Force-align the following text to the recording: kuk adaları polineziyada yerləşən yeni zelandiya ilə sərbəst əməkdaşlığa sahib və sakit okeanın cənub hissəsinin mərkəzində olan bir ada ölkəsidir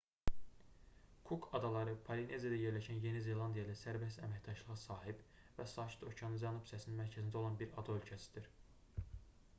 kuk 1.31 1.43
adaları 1.57 1.91
polineziyada 2.07 2.59
yerləşən 2.61 3.03
yeni 3.03 3.21
zelandiya 3.27 3.67
ilə 3.67 3.77
sərbəst 3.83 4.23
əməkdaşlığa 4.29 4.79
sahib 4.87 5.23
və 5.61 5.69
sakit 5.75 6.09
okeanın 6.11 6.43
cənub 6.47 6.67
hissəsinin 6.69 7.01
mərkəzində 7.05 7.41
olan 7.45 7.63
bir 7.63 7.79
ada 7.85 7.99
ölkəsidir 8.01 8.53